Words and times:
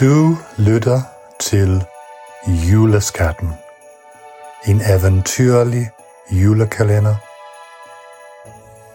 Du 0.00 0.36
lytter 0.56 1.00
til 1.40 1.84
Juleskatten. 2.46 3.54
En 4.66 4.80
eventyrlig 4.80 5.90
julekalender 6.30 7.16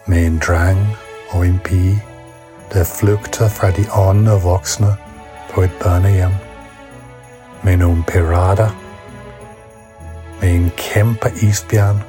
med 0.05 0.26
en 0.26 0.41
dreng 0.47 0.97
og 1.29 1.47
en 1.47 1.60
pige, 1.63 2.04
der 2.73 2.83
flygter 2.83 3.49
fra 3.49 3.71
de 3.71 3.86
åndende 3.94 4.41
voksne 4.41 4.96
på 5.54 5.62
et 5.62 5.71
børnehjem. 5.82 6.32
Med 7.64 7.78
nogle 7.78 8.04
pirater, 8.08 8.70
med 10.42 10.50
en 10.50 10.72
kæmpe 10.78 11.32
isbjørn 11.42 12.04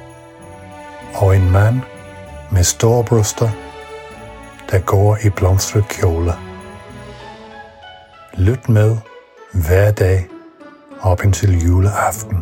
og 1.13 1.35
en 1.35 1.51
mand 1.51 1.81
med 2.51 2.63
store 2.63 3.03
bryster, 3.03 3.49
der 4.71 4.79
går 4.79 5.17
i 5.25 5.29
blomstret 5.29 5.87
kjole. 5.87 6.46
Lyt 8.39 8.69
med 8.69 8.97
hver 9.53 9.91
dag 9.91 10.27
op 11.01 11.23
indtil 11.23 11.65
juleaften. 11.65 12.37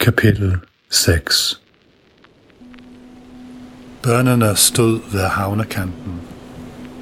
Kapitel 0.00 0.56
6 0.90 1.62
Børnene 4.02 4.56
stod 4.56 5.12
ved 5.12 5.20
havnekanten 5.20 6.20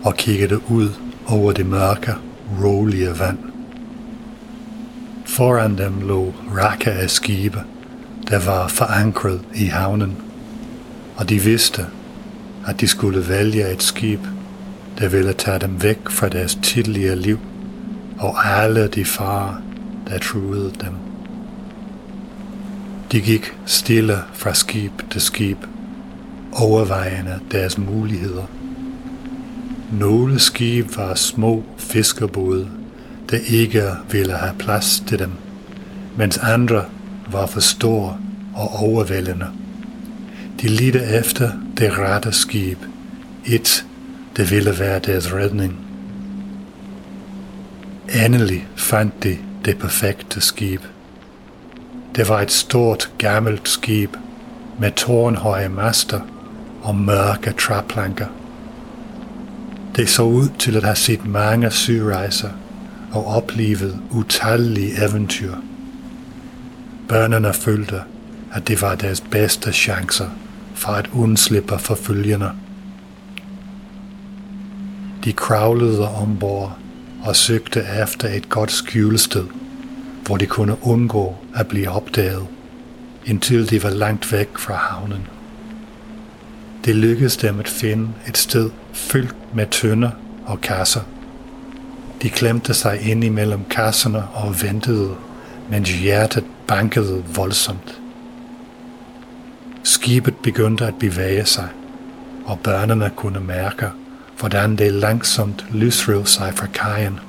og 0.05 0.15
kiggede 0.15 0.61
ud 0.71 0.89
over 1.29 1.53
det 1.53 1.67
mørke, 1.67 2.15
rolige 2.65 3.19
vand. 3.19 3.39
Foran 5.27 5.79
dem 5.79 6.01
lå 6.01 6.35
rækker 6.57 6.93
af 6.93 7.11
skibe, 7.11 7.61
der 8.29 8.47
var 8.47 8.69
forankret 8.69 9.45
i 9.55 9.65
havnen, 9.65 10.23
og 11.17 11.29
de 11.29 11.39
vidste, 11.39 11.87
at 12.67 12.81
de 12.81 12.89
skulle 12.89 13.29
vælge 13.29 13.73
et 13.73 13.83
skib, 13.83 14.21
der 14.99 15.09
ville 15.09 15.33
tage 15.33 15.59
dem 15.59 15.83
væk 15.83 15.99
fra 16.11 16.29
deres 16.29 16.59
tidligere 16.63 17.17
liv 17.17 17.39
og 18.19 18.47
alle 18.47 18.89
de 18.89 19.05
farer, 19.05 19.55
der 20.09 20.19
truede 20.19 20.73
dem. 20.81 20.93
De 23.13 23.21
gik 23.21 23.53
stille 23.67 24.19
fra 24.35 24.55
skib 24.55 24.93
til 25.11 25.21
skib, 25.21 25.59
overvejende 26.53 27.39
deres 27.51 27.79
muligheder. 27.79 28.45
Nogle 29.93 30.39
skib 30.39 30.97
var 30.97 31.15
små 31.15 31.65
fiskerbåde, 31.79 32.69
der 33.31 33.39
ikke 33.49 33.85
ville 34.11 34.33
have 34.33 34.55
plads 34.59 35.03
til 35.07 35.19
dem, 35.19 35.31
mens 36.17 36.39
andre 36.39 36.85
var 37.33 37.47
for 37.47 37.61
store 37.61 38.17
og 38.55 38.71
overvældende. 38.83 39.47
De 40.61 40.69
lidte 40.69 41.05
efter 41.05 41.51
det 41.77 41.99
rette 41.99 42.33
skib, 42.33 42.79
et, 43.47 43.85
det 44.37 44.51
ville 44.51 44.79
være 44.79 44.99
deres 44.99 45.33
redning. 45.33 45.79
Endelig 48.25 48.69
fandt 48.77 49.23
de 49.23 49.39
det 49.65 49.79
perfekte 49.79 50.41
skib. 50.41 50.81
Det 52.17 52.29
var 52.29 52.41
et 52.41 52.53
stort, 52.53 53.11
gammelt 53.19 53.69
skib 53.69 54.17
med 54.79 54.93
tårnhøje 54.93 55.69
master 55.69 56.21
og 56.83 56.97
mørke 56.97 57.53
træplanker. 57.53 58.27
Det 59.97 60.09
så 60.09 60.23
ud 60.23 60.49
til 60.59 60.77
at 60.77 60.85
have 60.85 60.97
set 60.97 61.27
mange 61.27 61.71
syrejser 61.71 62.51
og 63.13 63.27
oplevet 63.27 64.01
utallige 64.11 65.05
eventyr. 65.09 65.55
Børnene 67.09 67.53
følte, 67.53 68.01
at 68.53 68.69
det 68.69 68.83
var 68.83 68.95
deres 68.95 69.21
bedste 69.21 69.73
chancer 69.73 70.31
for 70.77 70.93
at 70.93 71.11
undslippe 71.13 71.79
forfølgerne. 71.79 72.51
De 75.25 75.33
kravlede 75.33 76.09
ombord 76.09 76.79
og 77.25 77.37
søgte 77.37 77.85
efter 78.03 78.29
et 78.29 78.49
godt 78.49 78.73
skjulested, 78.73 79.45
hvor 80.27 80.37
de 80.37 80.47
kunne 80.47 80.77
undgå 80.83 81.37
at 81.55 81.67
blive 81.67 81.91
opdaget, 81.91 82.47
indtil 83.25 83.71
de 83.71 83.83
var 83.83 83.91
langt 83.91 84.33
væk 84.33 84.59
fra 84.59 84.75
havnen. 84.75 85.27
Det 86.85 86.97
lykkedes 86.97 87.37
dem 87.37 87.61
at 87.61 87.69
finde 87.69 88.09
et 88.29 88.39
sted 88.39 88.71
fyldt 88.93 89.35
med 89.55 89.67
tønder 89.71 90.11
og 90.45 90.61
kasser. 90.61 91.01
De 92.23 92.29
klemte 92.29 92.75
sig 92.75 93.01
ind 93.01 93.25
imellem 93.25 93.65
kasserne 93.71 94.25
og 94.29 94.63
ventede, 94.63 95.15
mens 95.71 95.93
hjertet 95.93 96.45
bankede 96.67 97.25
voldsomt. 97.35 98.01
Skibet 99.87 100.37
begyndte 100.37 100.87
at 100.87 100.95
bevæge 100.99 101.45
sig, 101.45 101.69
og 102.45 102.61
børnene 102.61 103.11
kunne 103.17 103.41
mærke, 103.41 103.87
hvordan 104.39 104.77
det 104.77 104.93
langsomt 104.93 105.65
lysrev 105.73 106.27
sig 106.27 106.55
fra 106.55 106.67
kajen. 106.67 107.21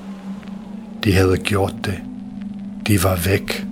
De 1.04 1.14
havde 1.14 1.38
gjort 1.38 1.74
det. 1.86 2.00
De 2.88 3.04
var 3.04 3.16
væk. 3.16 3.66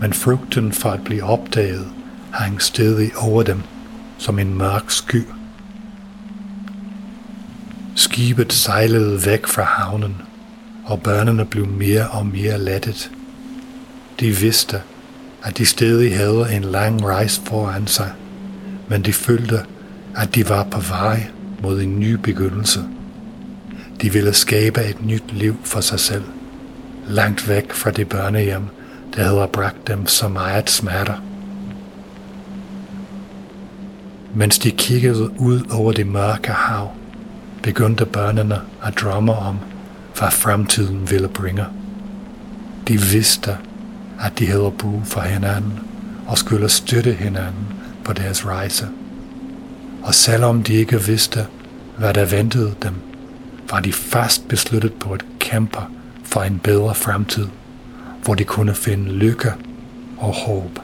Men 0.00 0.12
frygten 0.12 0.72
for 0.72 0.90
at 0.90 1.04
blive 1.04 1.22
opdaget 1.22 1.86
hang 2.30 2.62
stedig 2.62 3.10
over 3.16 3.42
dem 3.42 3.62
som 4.18 4.38
en 4.38 4.58
mørk 4.58 4.90
sky. 4.90 5.22
Skibet 7.94 8.52
sejlede 8.52 9.26
væk 9.26 9.46
fra 9.46 9.62
havnen, 9.62 10.16
og 10.84 11.02
børnene 11.02 11.44
blev 11.44 11.66
mere 11.66 12.08
og 12.08 12.26
mere 12.26 12.64
lettet. 12.64 13.10
De 14.20 14.30
vidste, 14.30 14.82
at 15.44 15.58
de 15.58 15.66
stadig 15.66 16.16
havde 16.16 16.48
en 16.52 16.64
lang 16.64 17.04
rejse 17.04 17.40
foran 17.44 17.86
sig, 17.86 18.12
men 18.88 19.02
de 19.02 19.12
følte, 19.12 19.60
at 20.16 20.34
de 20.34 20.48
var 20.48 20.64
på 20.70 20.80
vej 20.80 21.26
mod 21.62 21.80
en 21.82 22.00
ny 22.00 22.12
begyndelse. 22.12 22.80
De 24.02 24.12
ville 24.12 24.32
skabe 24.32 24.80
et 24.84 25.06
nyt 25.06 25.32
liv 25.32 25.56
for 25.64 25.80
sig 25.80 26.00
selv, 26.00 26.24
langt 27.08 27.48
væk 27.48 27.72
fra 27.72 27.90
det 27.90 28.08
børnehjem, 28.08 28.62
der 29.16 29.24
havde 29.24 29.48
bragt 29.52 29.88
dem 29.88 30.06
så 30.06 30.28
meget 30.28 30.70
smerter. 30.70 31.14
Mens 34.34 34.58
de 34.58 34.70
kiggede 34.70 35.40
ud 35.40 35.60
over 35.70 35.92
det 35.92 36.06
mørke 36.06 36.52
hav, 36.52 36.92
begyndte 37.62 38.06
børnene 38.06 38.60
at 38.82 38.94
drømme 39.00 39.32
om, 39.32 39.58
hvad 40.18 40.30
fremtiden 40.30 41.10
ville 41.10 41.28
bringe. 41.28 41.64
De 42.88 43.00
vidste, 43.00 43.56
at 44.20 44.38
de 44.38 44.46
havde 44.46 44.72
brug 44.78 45.02
for 45.04 45.20
hinanden 45.20 45.80
og 46.26 46.38
skulle 46.38 46.68
støtte 46.68 47.12
hinanden 47.12 47.66
på 48.04 48.12
deres 48.12 48.46
rejse. 48.46 48.88
Og 50.02 50.14
selvom 50.14 50.62
de 50.62 50.74
ikke 50.74 51.02
vidste, 51.02 51.46
hvad 51.98 52.14
der 52.14 52.24
ventede 52.24 52.74
dem, 52.82 52.94
var 53.70 53.80
de 53.80 53.92
fast 53.92 54.48
besluttet 54.48 54.92
på 54.92 55.12
at 55.12 55.24
kæmpe 55.38 55.78
for 56.24 56.40
en 56.40 56.58
bedre 56.58 56.94
fremtid, 56.94 57.46
hvor 58.24 58.34
de 58.34 58.44
kunne 58.44 58.74
finde 58.74 59.12
lykke 59.12 59.52
og 60.18 60.34
håb. 60.34 60.78